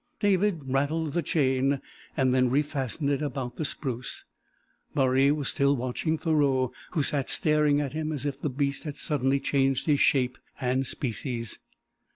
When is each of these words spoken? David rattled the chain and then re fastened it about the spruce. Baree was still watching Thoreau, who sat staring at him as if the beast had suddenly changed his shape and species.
David 0.19 0.61
rattled 0.65 1.13
the 1.13 1.21
chain 1.21 1.79
and 2.17 2.33
then 2.33 2.49
re 2.49 2.63
fastened 2.63 3.11
it 3.11 3.21
about 3.21 3.57
the 3.57 3.63
spruce. 3.65 4.25
Baree 4.95 5.29
was 5.29 5.49
still 5.49 5.75
watching 5.75 6.17
Thoreau, 6.17 6.71
who 6.93 7.03
sat 7.03 7.29
staring 7.29 7.79
at 7.79 7.93
him 7.93 8.11
as 8.11 8.25
if 8.25 8.41
the 8.41 8.49
beast 8.49 8.81
had 8.83 8.97
suddenly 8.97 9.39
changed 9.39 9.85
his 9.85 9.99
shape 9.99 10.39
and 10.59 10.87
species. 10.87 11.59